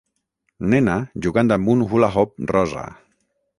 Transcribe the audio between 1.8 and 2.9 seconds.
hula hoop rosa.